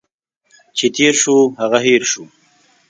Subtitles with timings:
[0.77, 2.23] چي تیر شو، هغه هٻر شو.